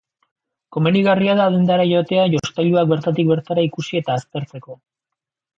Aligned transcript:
Komenigarria 0.77 1.35
da 1.41 1.45
dendara 1.57 1.85
joatea 1.91 2.25
jostailua 2.37 2.87
bertatik 2.95 3.29
bertara 3.35 3.67
ikusi 3.71 4.03
eta 4.03 4.17
aztertzeko. 4.23 4.79